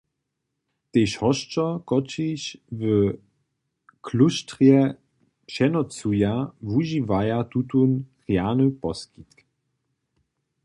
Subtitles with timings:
[0.91, 2.41] Tež hosćo, kotřiž
[2.79, 2.81] w
[4.05, 4.79] klóštrje
[5.49, 6.33] přenocuja,
[6.69, 7.91] wužiwaja tutón
[8.27, 9.37] rjany poskitk.